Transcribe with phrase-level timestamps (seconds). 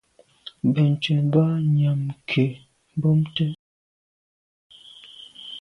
[0.73, 2.43] Benntùn boa nyàm nke
[2.95, 3.45] mbùnte.